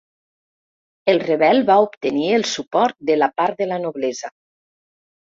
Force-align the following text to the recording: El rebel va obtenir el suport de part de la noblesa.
El 1.11 1.19
rebel 1.25 1.59
va 1.67 1.75
obtenir 1.83 2.31
el 2.37 2.45
suport 2.51 2.95
de 3.11 3.19
part 3.41 3.61
de 3.65 3.69
la 3.73 3.77
noblesa. 3.83 4.33